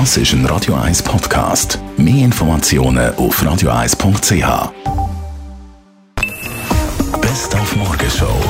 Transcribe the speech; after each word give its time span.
Das 0.00 0.16
ist 0.16 0.32
ein 0.32 0.44
Radio 0.46 0.74
1 0.74 1.04
Podcast. 1.04 1.78
Mehr 1.96 2.24
Informationen 2.24 3.14
auf 3.14 3.40
radio1.ch. 3.40 4.72
Best 7.20 7.54
auf 7.54 7.76
Morgenshow 7.76 8.40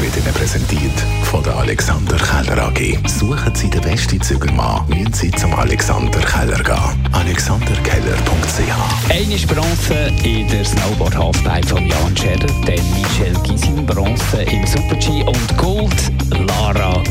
wird 0.00 0.16
Ihnen 0.16 0.32
präsentiert 0.32 0.92
von 1.24 1.42
der 1.42 1.56
Alexander 1.56 2.16
Keller 2.16 2.68
AG. 2.68 2.98
Suchen 3.08 3.52
Sie 3.56 3.68
den 3.68 3.80
besten 3.80 4.22
Zügelmann, 4.22 4.86
müssen 4.88 5.12
Sie 5.12 5.32
zum 5.32 5.52
Alexander 5.54 6.20
Keller 6.20 6.62
gehen. 6.62 7.08
AlexanderKeller.ch 7.12 9.10
Eine 9.10 9.38
Bronze 9.46 10.12
in 10.22 10.46
der 10.46 10.64
Snowboard-Halfpipe 10.64 11.66
von 11.66 11.84
Jan 11.84 12.16
Scherrer, 12.16 12.46
dann 12.64 12.92
Michel 12.94 13.34
Gisin, 13.42 13.84
Bronze 13.84 14.42
im 14.42 14.64
Super-G 14.64 15.24
und 15.24 15.58
Gold 15.58 16.12
Lara 16.30 17.02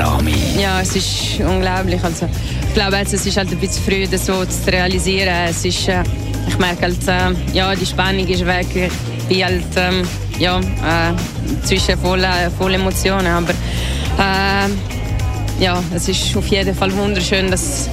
Berami. 0.00 0.34
Ja, 0.58 0.80
es 0.80 0.96
ist 0.96 1.40
unglaublich. 1.40 2.02
Also, 2.02 2.26
ich 2.68 2.74
glaube, 2.74 2.98
es 3.02 3.12
ist 3.12 3.36
halt 3.36 3.50
ein 3.50 3.58
bisschen 3.58 3.84
früh, 3.84 4.06
das 4.06 4.26
so 4.26 4.44
zu 4.44 4.72
realisieren. 4.72 5.48
Es 5.48 5.64
ist, 5.64 5.88
äh, 5.88 6.02
ich 6.48 6.58
merke 6.58 6.82
halt, 6.82 7.06
äh, 7.06 7.52
ja, 7.52 7.74
die 7.74 7.84
Spannung 7.84 8.26
ist 8.26 8.46
weg. 8.46 8.66
Ich 8.74 9.28
bin 9.28 9.44
halt, 9.44 9.64
ähm, 9.76 10.02
ja, 10.38 10.58
äh, 10.58 11.66
zwischen 11.66 11.98
voller 11.98 12.50
voll 12.56 12.74
Emotionen. 12.74 13.26
Aber 13.26 13.50
äh, 13.50 15.62
ja, 15.62 15.82
es 15.94 16.08
ist 16.08 16.34
auf 16.34 16.46
jeden 16.46 16.74
Fall 16.74 16.96
wunderschön, 16.96 17.50
dass 17.50 17.88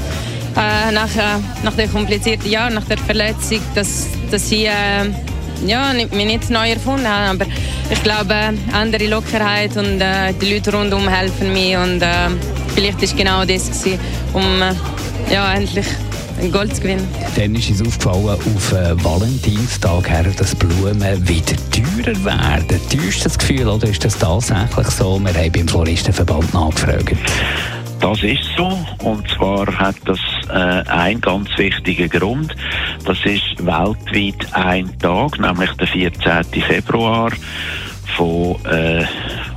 äh, 0.56 0.92
nach, 0.94 1.14
äh, 1.16 1.40
nach 1.64 1.74
dem 1.74 1.92
komplizierten 1.92 2.50
Jahr, 2.50 2.70
nach 2.70 2.86
der 2.86 3.00
Verletzung, 3.00 3.60
dass, 3.76 4.08
dass 4.32 4.50
ich 4.50 4.68
äh, 4.68 5.10
ja, 5.66 5.92
mich 5.94 6.26
nicht 6.26 6.50
neu 6.50 6.72
erfunden 6.72 7.08
habe. 7.08 7.32
Aber 7.32 7.46
ich 7.90 8.04
glaube, 8.04 8.36
andere 8.74 9.08
Lockerheit 9.08 9.76
und 9.78 10.02
äh, 10.02 10.34
die 10.42 10.54
Leute 10.54 10.74
rundherum 10.74 11.08
helfen 11.08 11.54
mir. 11.54 11.80
Und 11.80 12.02
äh, 12.02 12.30
vielleicht 12.74 13.02
ist 13.02 13.16
genau 13.16 13.46
das, 13.46 13.68
gewesen, 13.68 14.00
um 14.34 14.62
äh, 14.62 15.34
ja, 15.34 15.54
endlich 15.54 15.86
Gold 16.52 16.76
zu 16.76 16.82
gewinnen. 16.82 17.08
Dann 17.36 17.56
ist 17.56 17.70
uns 17.70 17.82
aufgefallen, 17.82 18.40
auf 18.56 18.72
äh, 18.72 19.04
Valentinstag 19.04 20.10
her, 20.10 20.26
dass 20.38 20.54
Blumen 20.54 21.28
wieder 21.28 21.56
teurer 21.72 22.26
werden. 22.26 22.80
Täuscht 22.90 23.26
das 23.26 23.38
Gefühl 23.38 23.68
oder 23.68 23.88
ist 23.88 24.06
das 24.06 24.18
tatsächlich 24.20 24.88
so? 24.88 25.20
Wir 25.20 25.34
haben 25.34 25.52
beim 25.52 25.68
Floristenverband 25.68 26.54
nachgefragt. 26.54 27.16
Das 28.10 28.24
ist 28.24 28.46
so. 28.56 28.70
Und 29.04 29.30
zwar 29.32 29.68
hat 29.78 29.98
das 30.06 30.20
äh, 30.48 30.90
einen 30.90 31.20
ganz 31.20 31.50
wichtigen 31.58 32.10
Grund. 32.10 32.56
Das 33.04 33.18
ist 33.26 33.66
weltweit 33.66 34.48
ein 34.54 34.98
Tag, 35.00 35.38
nämlich 35.38 35.72
der 35.74 35.88
14. 35.88 36.46
Februar 36.64 37.32
von 38.16 38.56
äh, 38.66 39.04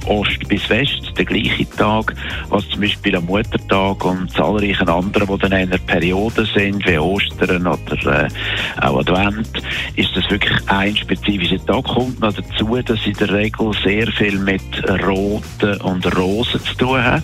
Ost 0.06 0.48
bis 0.48 0.68
West, 0.68 1.12
der 1.16 1.26
gleiche 1.26 1.70
Tag, 1.76 2.12
was 2.48 2.68
zum 2.70 2.80
Beispiel 2.80 3.14
am 3.14 3.26
Muttertag 3.26 4.04
und 4.04 4.32
zahlreichen 4.32 4.88
anderen, 4.88 5.28
die 5.28 5.38
dann 5.38 5.52
in 5.52 5.58
einer 5.58 5.78
Periode 5.78 6.44
sind, 6.52 6.84
wie 6.88 6.98
Ostern 6.98 7.68
oder 7.68 8.24
äh, 8.24 8.28
auch 8.80 8.98
Advent, 8.98 9.62
ist 9.94 10.16
das 10.16 10.28
wirklich 10.28 10.58
ein 10.66 10.96
spezifischer 10.96 11.64
Tag. 11.66 11.84
Kommt 11.84 12.18
noch 12.18 12.34
dazu, 12.34 12.76
dass 12.84 13.06
in 13.06 13.14
der 13.14 13.32
Regel 13.32 13.70
sehr 13.84 14.08
viel 14.08 14.40
mit 14.40 14.60
Roten 15.06 15.80
und 15.82 16.16
Rosen 16.16 16.60
zu 16.64 16.74
tun 16.74 17.04
hat. 17.04 17.22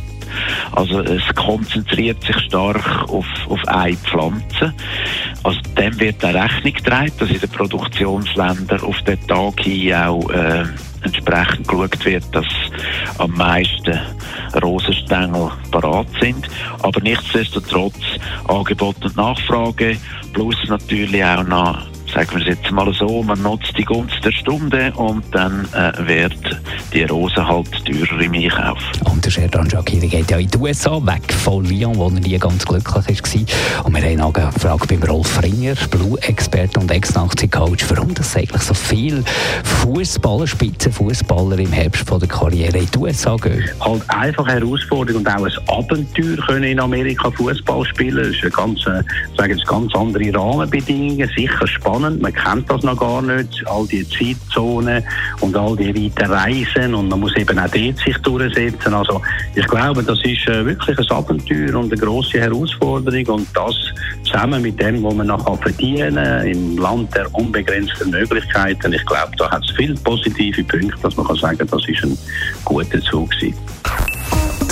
Also 0.73 1.01
es 1.01 1.23
konzentriert 1.34 2.23
sich 2.23 2.39
stark 2.41 3.09
auf, 3.09 3.27
auf 3.48 3.61
eine 3.69 3.97
Pflanze. 3.97 4.75
Also 5.43 5.61
dem 5.78 5.98
wird 6.01 6.25
auch 6.25 6.34
Rechnung 6.34 6.73
getragen, 6.73 7.12
dass 7.19 7.31
in 7.31 7.41
den 7.41 7.51
Produktionsländern 7.51 8.81
auf 8.81 9.01
den 9.03 9.27
Tag 9.27 9.61
hin 9.61 9.95
auch 9.95 10.28
äh, 10.31 10.65
entsprechend 11.03 11.69
geschaut 11.69 12.05
wird, 12.05 12.25
dass 12.33 12.47
am 13.19 13.33
meisten 13.33 13.98
Rosenstängel 14.62 15.51
parat 15.70 16.09
sind. 16.20 16.48
Aber 16.83 17.00
nichtsdestotrotz 17.00 17.95
Angebot 18.48 19.05
und 19.05 19.17
Nachfrage 19.17 19.97
plus 20.33 20.56
natürlich 20.69 21.25
auch 21.25 21.45
noch 21.45 21.96
sagen 22.17 22.31
wir 22.33 22.41
es 22.41 22.47
jetzt 22.47 22.70
mal 22.70 22.91
so, 22.95 23.22
man 23.22 23.42
nutzt 23.42 23.77
die 23.77 23.84
Gunst 23.84 24.25
der 24.25 24.33
Stunde 24.33 24.91
und 24.97 25.22
dann 25.32 25.69
äh, 25.75 25.93
wird 26.09 26.62
die 26.94 27.03
Rose 27.03 27.47
halt 27.47 27.69
teurer 27.84 28.22
im 28.22 28.32
Einkauf. 28.32 28.78
Und 29.04 29.22
der 29.22 29.31
Sherdan 29.31 29.69
Shakiri 29.69 30.09
geht 30.09 30.31
ja 30.31 30.38
in 30.38 30.49
die 30.49 30.56
USA, 30.56 30.97
weg 31.05 31.31
von 31.31 31.66
Lyon, 31.66 31.94
wo 31.97 32.06
er 32.06 32.12
nie 32.12 32.38
ganz 32.38 32.65
glücklich 32.65 33.22
war. 33.22 33.84
Und 33.84 33.94
wir 33.94 34.03
haben 34.03 34.21
auch 34.22 34.32
gefragt 34.32 34.88
beim 34.88 35.03
Rolf 35.03 35.43
Ringer, 35.43 35.75
Blue-Experte 35.91 36.81
und 36.81 36.91
Ex-Nazi-Coach, 36.91 37.84
warum 37.91 38.15
das 38.15 38.34
eigentlich 38.34 38.62
so 38.62 38.72
viele 38.72 39.22
Fußballer, 39.82 40.47
Spitzenfußballer 40.47 41.59
im 41.59 41.72
Herbst 41.72 42.09
von 42.09 42.19
der 42.19 42.31
Karriere 42.31 42.78
in 42.78 42.91
die 42.91 42.99
USA 42.99 43.37
gehen. 43.37 43.69
Halt 43.81 44.09
einfach 44.09 44.47
Herausforderung 44.47 45.21
und 45.21 45.28
auch 45.28 45.44
ein 45.44 45.53
Abenteuer 45.69 46.37
können 46.47 46.65
in 46.65 46.81
Amerika 46.81 47.31
Fußball 47.31 47.84
spielen. 47.84 48.16
Das 48.16 48.28
ist 48.28 48.43
eine 48.43 48.50
ganz, 48.53 48.87
äh, 48.87 49.03
sagen 49.37 49.60
ganz 49.66 49.94
andere 49.94 50.32
Rahmenbedingungen, 50.34 51.28
sicher 51.37 51.66
spannend 51.66 52.06
spannend. 52.06 52.22
Man 52.22 52.33
kennt 52.33 52.71
das 52.71 52.83
noch 52.83 52.99
gar 52.99 53.22
nicht, 53.22 53.67
all 53.67 53.87
die 53.87 54.06
Zeitzonen 54.09 55.03
und 55.41 55.56
all 55.56 55.77
die 55.77 55.94
weiten 55.94 56.31
Reisen 56.31 56.94
und 56.94 57.09
man 57.09 57.21
muss 57.21 57.37
eben 57.37 57.59
auch 57.59 57.69
dort 57.69 57.99
sich 57.99 58.17
durchsetzen. 58.19 58.94
Also 58.94 59.21
ich 59.55 59.67
glaube, 59.67 60.03
das 60.03 60.19
ist 60.25 60.47
äh, 60.49 60.65
wirklich 60.65 60.99
ein 60.99 61.11
Abenteuer 61.11 61.75
und 61.75 61.93
eine 61.93 62.00
grosse 62.00 62.41
Herausforderung 62.41 63.27
und 63.27 63.49
das 63.55 63.75
zusammen 64.25 64.62
mit 64.62 64.81
dem, 64.81 65.03
was 65.03 65.15
man 65.15 65.28
noch 65.28 65.62
verdienen 65.62 66.17
kann, 66.17 66.47
im 66.47 66.78
Land 66.78 67.15
der 67.15 67.33
unbegrenzten 67.34 68.11
Möglichkeiten. 68.11 68.93
Ich 68.93 69.06
glaube, 69.06 69.33
da 69.38 69.50
hat 69.50 69.65
es 69.65 69.71
viele 69.77 69.94
positive 69.94 70.65
Punkte, 70.65 70.99
dass 71.03 71.17
man 71.17 71.27
kann 71.27 71.37
sagen, 71.37 71.69
das 71.71 71.88
ist 71.88 72.05
ein 72.05 72.19
guter 72.65 73.00
Zug. 73.03 73.31
Die 73.41 73.55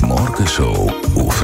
Morgenshow 0.02 0.92
auf 1.16 1.43